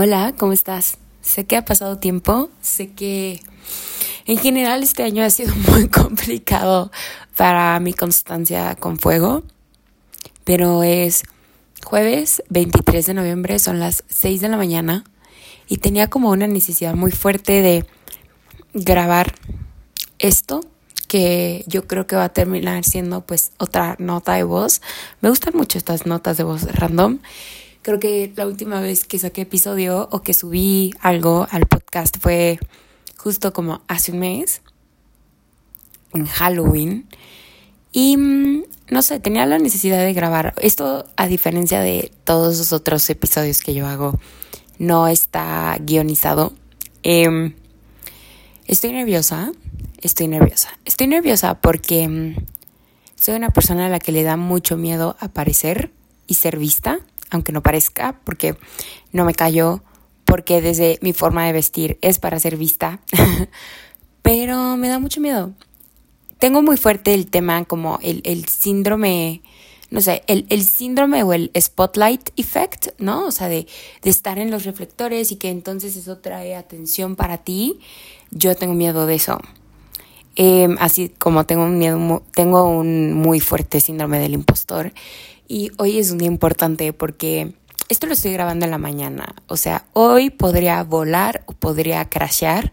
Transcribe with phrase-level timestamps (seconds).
[0.00, 0.96] Hola, ¿cómo estás?
[1.22, 3.40] Sé que ha pasado tiempo, sé que
[4.26, 6.92] en general este año ha sido muy complicado
[7.36, 9.42] para mi constancia con fuego,
[10.44, 11.24] pero es
[11.84, 15.02] jueves 23 de noviembre, son las 6 de la mañana
[15.66, 17.84] y tenía como una necesidad muy fuerte de
[18.74, 19.34] grabar
[20.20, 20.60] esto
[21.08, 24.80] que yo creo que va a terminar siendo pues otra nota de voz.
[25.22, 27.18] Me gustan mucho estas notas de voz random
[27.82, 32.58] Creo que la última vez que saqué episodio o que subí algo al podcast fue
[33.16, 34.62] justo como hace un mes,
[36.12, 37.06] en Halloween.
[37.92, 40.54] Y mm, no sé, tenía la necesidad de grabar.
[40.60, 44.18] Esto, a diferencia de todos los otros episodios que yo hago,
[44.78, 46.52] no está guionizado.
[47.02, 47.54] Em,
[48.66, 49.52] estoy nerviosa,
[50.00, 50.70] estoy nerviosa.
[50.84, 52.36] Estoy nerviosa porque mm,
[53.16, 55.92] soy una persona a la que le da mucho miedo aparecer
[56.26, 57.00] y ser vista
[57.30, 58.56] aunque no parezca, porque
[59.12, 59.82] no me callo,
[60.24, 63.00] porque desde mi forma de vestir es para ser vista,
[64.22, 65.52] pero me da mucho miedo.
[66.38, 69.42] Tengo muy fuerte el tema como el, el síndrome,
[69.90, 73.26] no sé, el, el, síndrome o el spotlight effect, ¿no?
[73.26, 73.66] O sea, de,
[74.02, 77.80] de estar en los reflectores y que entonces eso trae atención para ti.
[78.30, 79.40] Yo tengo miedo de eso.
[80.40, 84.92] Em, así como tengo un miedo, tengo un muy fuerte síndrome del impostor
[85.48, 87.54] y hoy es un día importante porque
[87.88, 89.34] esto lo estoy grabando en la mañana.
[89.48, 92.70] O sea, hoy podría volar o podría crashear.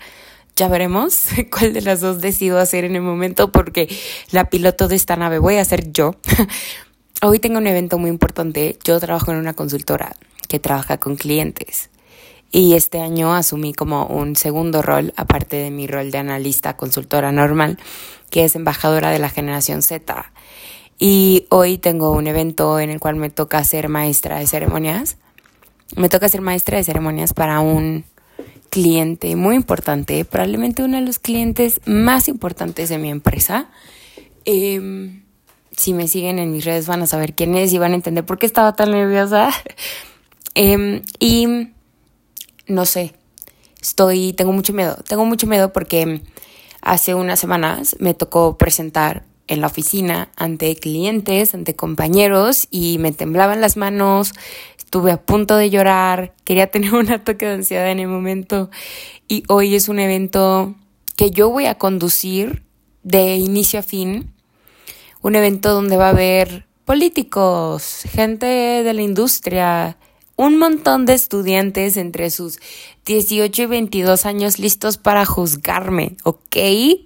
[0.55, 3.89] Ya veremos cuál de las dos decido hacer en el momento porque
[4.29, 6.16] la piloto de esta nave voy a ser yo.
[7.23, 8.77] Hoy tengo un evento muy importante.
[8.83, 10.16] Yo trabajo en una consultora
[10.47, 11.89] que trabaja con clientes.
[12.51, 17.31] Y este año asumí como un segundo rol, aparte de mi rol de analista consultora
[17.31, 17.77] normal,
[18.29, 20.31] que es embajadora de la generación Z.
[20.97, 25.17] Y hoy tengo un evento en el cual me toca ser maestra de ceremonias.
[25.97, 28.05] Me toca ser maestra de ceremonias para un
[28.69, 33.69] cliente muy importante, probablemente uno de los clientes más importantes de mi empresa.
[34.45, 35.23] Em,
[35.72, 38.25] si me siguen en mis redes van a saber quién es y van a entender
[38.25, 39.50] por qué estaba tan nerviosa.
[40.57, 41.73] Em, y
[42.68, 43.14] no sé,
[43.81, 46.22] estoy, tengo mucho miedo, tengo mucho miedo porque
[46.81, 53.12] hace unas semanas me tocó presentar en la oficina ante clientes, ante compañeros y me
[53.12, 54.34] temblaban las manos,
[54.78, 58.70] estuve a punto de llorar, quería tener un ataque de ansiedad en el momento.
[59.28, 60.76] Y hoy es un evento
[61.16, 62.64] que yo voy a conducir
[63.03, 64.34] de inicio a fin,
[65.22, 69.97] un evento donde va a haber políticos, gente de la industria,
[70.35, 72.59] un montón de estudiantes entre sus
[73.06, 76.57] 18 y 22 años listos para juzgarme, ¿ok?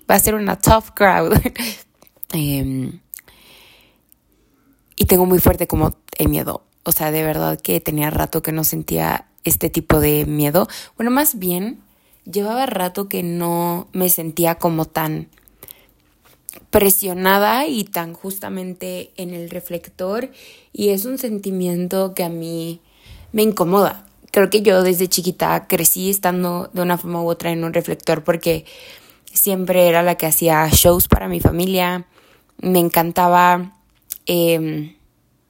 [0.10, 1.34] Va a ser una tough crowd.
[2.32, 3.00] Em,
[4.96, 6.64] y tengo muy fuerte como el miedo.
[6.84, 10.68] O sea, de verdad que tenía rato que no sentía este tipo de miedo.
[10.96, 11.82] Bueno, más bien,
[12.32, 15.30] llevaba rato que no me sentía como tan
[16.70, 20.30] presionada y tan justamente en el reflector.
[20.72, 22.82] Y es un sentimiento que a mí
[23.32, 24.06] me incomoda.
[24.32, 28.24] Creo que yo desde chiquita crecí estando de una forma u otra en un reflector
[28.24, 28.66] porque
[29.34, 32.06] siempre era la que hacía shows para mi familia,
[32.62, 33.74] me encantaba,
[34.26, 34.96] em,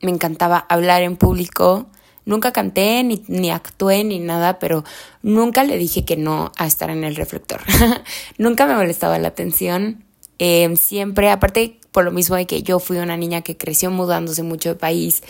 [0.02, 1.88] me encantaba hablar en público.
[2.26, 4.84] Nunca canté ni, ni actué ni nada, pero
[5.24, 7.62] nunca le dije que no a estar en el reflector.
[8.38, 10.06] nunca me molestaba la atención.
[10.38, 14.44] Em, siempre, aparte por lo mismo de que yo fui una niña que creció mudándose
[14.44, 15.24] mucho de país,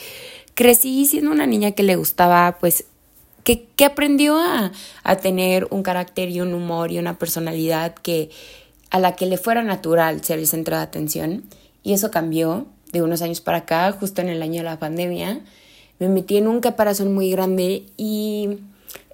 [0.60, 2.84] crecí siendo una niña que le gustaba, pues,
[3.46, 8.30] que, que aprendió a, a tener un carácter y un humor y una personalidad que
[8.90, 11.46] a la que le fuera natural ser el centro de atención.
[11.82, 15.40] Y eso cambió de unos años para acá, justo en el año de la pandemia.
[15.98, 18.58] Me metí en un caparazón muy grande y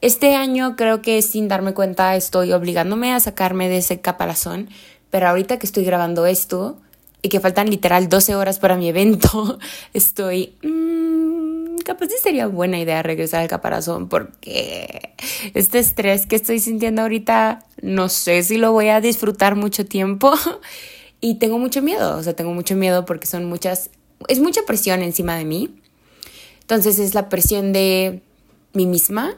[0.02, 4.68] este año creo que sin darme cuenta estoy obligándome a sacarme de ese caparazón.
[5.12, 6.80] Pero ahorita que estoy grabando esto
[7.22, 9.60] y que faltan literal 12 horas para mi evento,
[9.94, 10.56] estoy...
[10.64, 11.15] Mmm,
[11.86, 15.14] capaz sí sería buena idea regresar al caparazón porque
[15.54, 20.34] este estrés que estoy sintiendo ahorita no sé si lo voy a disfrutar mucho tiempo.
[21.22, 23.90] Y tengo mucho miedo, o sea, tengo mucho miedo porque son muchas,
[24.28, 25.74] es mucha presión encima de mí.
[26.62, 28.22] Entonces es la presión de
[28.74, 29.36] mí misma,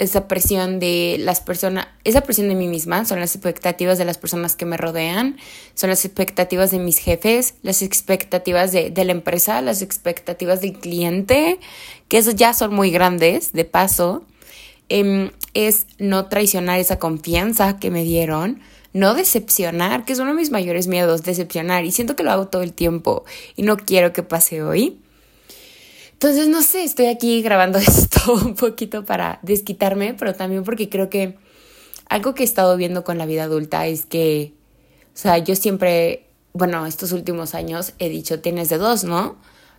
[0.00, 4.16] esa presión de las personas, esa presión de mí misma, son las expectativas de las
[4.16, 5.36] personas que me rodean,
[5.74, 11.60] son las expectativas de mis jefes, las expectativas de, la empresa, las expectativas del cliente,
[12.08, 14.24] que ya son muy grandes, de paso.
[14.88, 18.60] Em, es no traicionar esa confianza que me dieron,
[18.92, 21.84] no decepcionar, que es uno de mis mayores miedos, decepcionar.
[21.84, 23.24] Y siento que lo hago todo el tiempo
[23.54, 24.98] y no quiero que pase hoy.
[26.22, 31.08] Entonces, no sé, estoy aquí grabando esto un poquito para desquitarme, pero también porque creo
[31.08, 31.38] que
[32.10, 34.52] algo que he estado viendo con la vida adulta es que,
[35.14, 39.36] o sea, yo siempre, bueno, estos últimos años he dicho, tienes de dos, ¿no?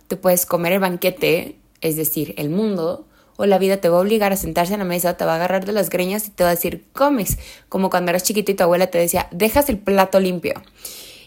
[0.08, 3.06] Te puedes comer el banquete, es decir, el mundo,
[3.36, 5.36] o la vida te va a obligar a sentarse en la mesa, te va a
[5.36, 7.38] agarrar de las greñas y te va a decir, comes,
[7.68, 10.54] como cuando eras chiquito y tu abuela te decía, dejas el plato limpio.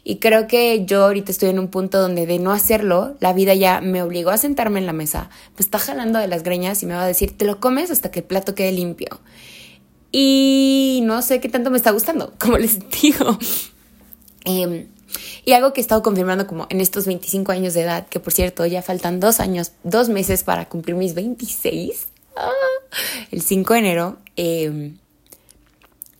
[0.07, 3.55] Y creo que yo ahorita estoy en un punto donde de no hacerlo, la vida
[3.55, 6.85] ya me obligó a sentarme en la mesa, me está jalando de las greñas y
[6.85, 9.19] me va a decir, te lo comes hasta que el plato quede limpio.
[10.11, 13.39] Y no sé qué tanto me está gustando, como les digo.
[14.43, 14.89] Em,
[15.43, 18.31] y algo que he estado confirmando como en estos 25 años de edad, que por
[18.31, 22.51] cierto ya faltan dos años, dos meses para cumplir mis 26, ah,
[23.31, 24.99] el 5 de enero, em,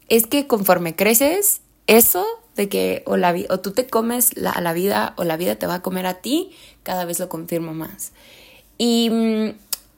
[0.10, 4.62] es que conforme creces, eso de que o, la, o tú te comes la, a
[4.62, 6.52] la vida o la vida te va a comer a ti,
[6.84, 8.12] cada vez lo confirmo más.
[8.78, 9.50] Y mm,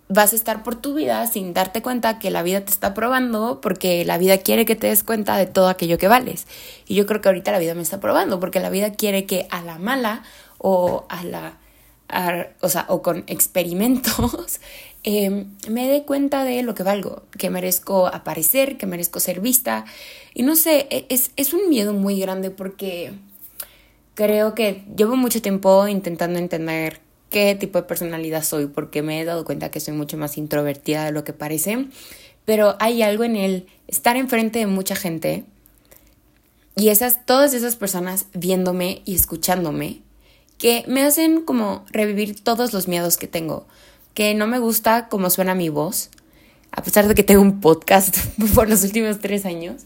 [0.10, 3.60] vas a estar por tu vida sin darte cuenta que la vida te está probando
[3.62, 6.48] porque la vida quiere que te des cuenta de todo aquello que vales.
[6.88, 9.48] Y yo creo que ahorita la vida me está probando porque la vida quiere que
[9.50, 10.24] a la mala
[10.58, 11.58] o a la...
[12.62, 14.60] o sea, o con experimentos,
[15.04, 19.86] em, me dé cuenta de lo que valgo, que merezco aparecer, que merezco ser vista,
[20.34, 23.14] y no sé, e, es, es un miedo muy grande porque
[24.16, 29.26] creo que llevo mucho tiempo intentando entender qué tipo de personalidad soy, porque me he
[29.26, 31.88] dado cuenta que soy mucho más introvertida de lo que parece,
[32.46, 35.44] pero hay algo en el estar enfrente de mucha gente
[36.76, 40.02] y esas, todas esas personas viéndome y escuchándome
[40.58, 43.68] que me hacen como revivir todos los miedos que tengo,
[44.14, 46.10] que no me gusta cómo suena mi voz,
[46.72, 48.18] a pesar de que tengo un podcast
[48.56, 49.84] por los últimos tres años,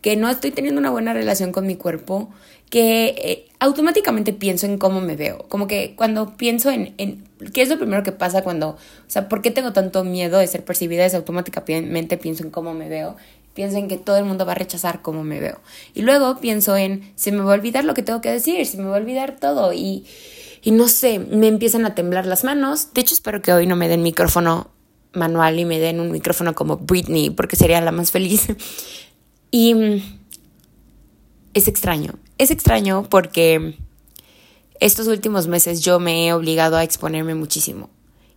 [0.00, 2.28] que no estoy teniendo una buena relación con mi cuerpo,
[2.70, 5.46] que eh, automáticamente pienso en cómo me veo.
[5.48, 7.22] Como que cuando pienso en, en,
[7.52, 8.70] ¿Qué es lo primero que pasa cuando...
[8.70, 8.78] O
[9.08, 11.04] sea, ¿por qué tengo tanto miedo de ser percibida?
[11.04, 13.16] Es automáticamente pienso en cómo me veo.
[13.54, 15.60] Pienso en que todo el mundo va a rechazar cómo me veo.
[15.94, 18.78] Y luego pienso en, se me va a olvidar lo que tengo que decir, se
[18.78, 19.72] me va a olvidar todo.
[19.72, 20.06] Y,
[20.62, 22.94] y no sé, me empiezan a temblar las manos.
[22.94, 24.70] De hecho, espero que hoy no me den micrófono
[25.12, 28.46] manual y me den un micrófono como Britney, porque sería la más feliz.
[29.54, 30.02] Y mm,
[31.52, 33.76] es extraño, es extraño porque
[34.80, 37.90] estos últimos meses yo me he obligado a exponerme muchísimo.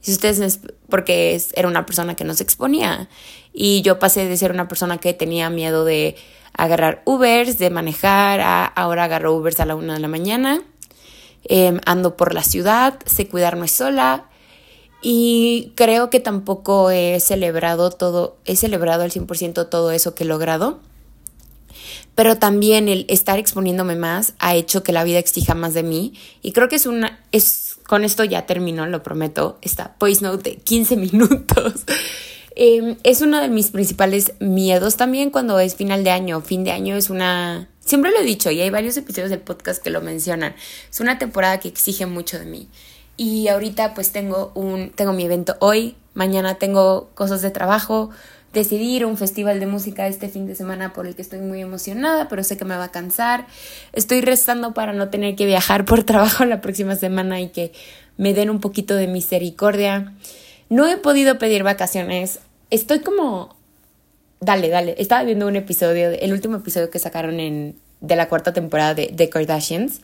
[0.05, 3.09] Si ustedes, porque era una persona que no se exponía.
[3.53, 6.15] Y yo pasé de ser una persona que tenía miedo de
[6.53, 10.61] agarrar Ubers, de manejar, a ahora agarro Ubers a la una de la mañana,
[11.45, 14.29] em, ando por la ciudad, sé cuidarme sola.
[15.01, 20.27] Y creo que tampoco he celebrado todo, he celebrado al 100% todo eso que he
[20.27, 20.81] logrado.
[22.13, 26.13] Pero también el estar exponiéndome más ha hecho que la vida exija más de mí.
[26.43, 30.51] Y creo que es una es con esto ya termino, lo prometo, esta voice note
[30.51, 31.85] de 15 minutos.
[32.55, 36.41] Em, es uno de mis principales miedos también cuando es final de año.
[36.41, 37.69] Fin de año es una...
[37.81, 40.55] Siempre lo he dicho y hay varios episodios del podcast que lo mencionan.
[40.89, 42.69] Es una temporada que exige mucho de mí.
[43.17, 44.91] Y ahorita pues tengo un...
[44.91, 48.09] Tengo mi evento hoy, mañana tengo cosas de trabajo,
[48.55, 52.27] decidir un festival de música este fin de semana por el que estoy muy emocionada,
[52.29, 53.45] pero sé que me va a cansar.
[53.93, 57.73] Estoy rezando para no tener que viajar por trabajo la próxima semana y que
[58.17, 60.15] me den un poquito de misericordia.
[60.69, 62.39] No he podido pedir vacaciones.
[62.71, 63.55] Estoy como...
[64.39, 64.95] Dale, dale.
[64.97, 67.75] Estaba viendo un episodio, el último episodio que sacaron en,
[68.05, 70.01] de la cuarta temporada de The Kardashians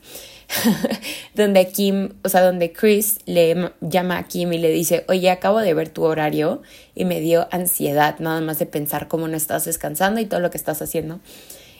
[1.35, 5.59] donde Kim, o sea, donde Chris le llama a Kim y le dice, oye, acabo
[5.59, 6.61] de ver tu horario
[6.95, 10.49] y me dio ansiedad nada más de pensar cómo no estás descansando y todo lo
[10.49, 11.19] que estás haciendo.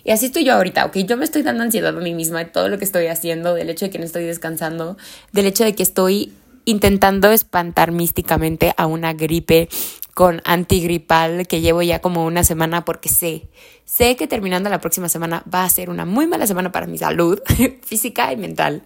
[0.03, 2.45] Y así estoy yo ahorita, ok, yo me estoy dando ansiedad a mí misma de
[2.45, 4.97] todo lo que estoy haciendo, del hecho de que no estoy descansando,
[5.31, 6.33] del hecho de que estoy
[6.65, 9.69] intentando espantar místicamente a una gripe
[10.13, 13.47] con antigripal que llevo ya como una semana porque sé,
[13.85, 16.97] sé que terminando la próxima semana va a ser una muy mala semana para mi
[16.97, 17.39] salud
[17.83, 18.83] física y mental.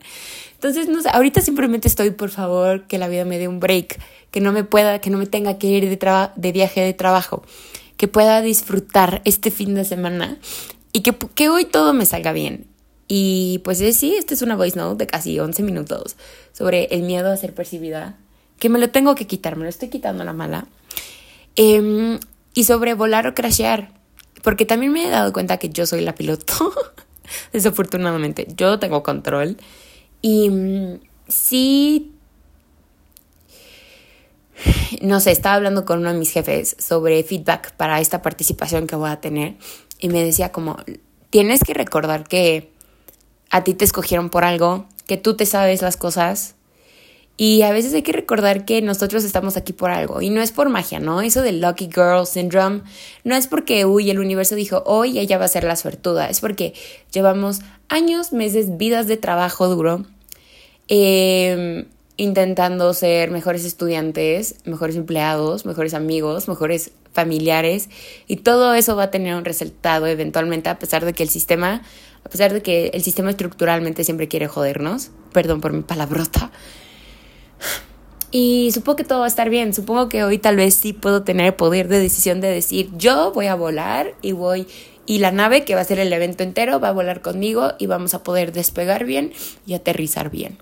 [0.53, 3.99] Entonces, no sé, ahorita simplemente estoy, por favor, que la vida me dé un break,
[4.31, 7.43] que no me pueda, que no me tenga que ir de, de viaje de trabajo,
[7.97, 10.37] que pueda disfrutar este fin de semana
[10.91, 12.67] y que, que hoy todo me salga bien.
[13.07, 16.15] Y pues sí, esta es una voice note de casi 11 minutos
[16.51, 18.17] sobre el miedo a ser percibida,
[18.57, 20.67] que me lo tengo que quitar, me lo estoy quitando la mala.
[21.55, 22.19] Em,
[22.53, 23.91] y sobre volar o crashear,
[24.43, 26.73] porque también me he dado cuenta que yo soy la piloto,
[27.53, 29.57] desafortunadamente, yo tengo control.
[30.21, 32.15] Y mm, sí,
[35.01, 38.95] no sé, estaba hablando con uno de mis jefes sobre feedback para esta participación que
[38.95, 39.55] voy a tener
[39.99, 40.77] y me decía como,
[41.29, 42.71] tienes que recordar que
[43.49, 46.55] a ti te escogieron por algo, que tú te sabes las cosas
[47.37, 50.21] Y a veces hay que recordar que nosotros estamos aquí por algo.
[50.21, 51.21] Y no es por magia, ¿no?
[51.21, 52.81] Eso del Lucky Girl Syndrome
[53.25, 56.29] no es porque, uy, el universo dijo, hoy ella va a ser la suertuda.
[56.29, 56.73] Es porque
[57.11, 60.05] llevamos años, meses, vidas de trabajo duro.
[60.87, 61.85] Em,
[62.17, 67.89] intentando ser mejores estudiantes, mejores empleados, mejores amigos, mejores familiares.
[68.27, 71.81] Y todo eso va a tener un resultado eventualmente, a pesar de que el sistema,
[72.23, 75.11] a pesar de que el sistema estructuralmente siempre quiere jodernos.
[75.33, 76.44] Perdón por mi palabrota.
[78.37, 79.73] Y supongo que todo va a estar bien.
[79.73, 83.45] Supongo que hoy tal vez sí puedo tener poder de decisión de decir, yo voy
[83.45, 84.67] a volar y voy
[85.05, 87.85] y la nave que va a ser el evento entero va a volar conmigo y
[87.85, 89.31] vamos a poder despegar bien
[89.65, 90.57] y aterrizar bien.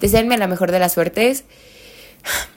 [0.00, 1.44] Deseenme la mejor de las suertes.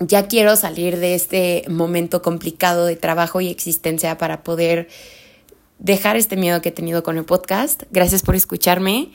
[0.00, 4.88] Ya quiero salir de este momento complicado de trabajo y existencia para poder
[5.80, 7.82] dejar este miedo que he tenido con el podcast.
[7.90, 9.10] Gracias por escucharme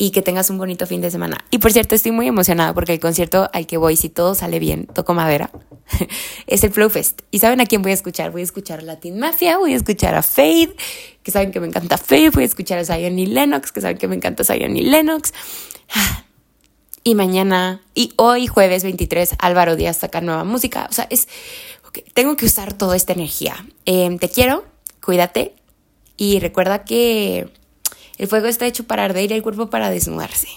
[0.00, 1.44] y que tengas un bonito fin de semana.
[1.50, 4.58] Y por cierto, estoy muy emocionada porque el concierto al que voy, si todo sale
[4.58, 5.50] bien, toco madera,
[6.46, 7.20] es el Flow Fest.
[7.30, 8.30] ¿Y saben a quién voy a escuchar?
[8.30, 10.74] Voy a escuchar a Latin Mafia, voy a escuchar a Fade,
[11.22, 13.98] que saben que me encanta Fade, voy a escuchar a Zion y Lennox, que saben
[13.98, 15.34] que me encanta Zion y Lennox.
[17.02, 20.86] Y mañana, y hoy jueves 23, Álvaro Díaz saca nueva música.
[20.90, 21.28] O sea, es,
[22.12, 23.56] tengo que usar toda esta energía.
[23.86, 24.64] Em, te quiero,
[25.02, 25.54] cuídate
[26.18, 27.48] y recuerda que
[28.20, 30.48] el fuego está hecho para arder y el cuerpo para desnudarse.